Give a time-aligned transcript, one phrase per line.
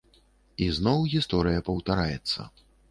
[0.65, 2.53] І зноў гісторыя паўтараецца.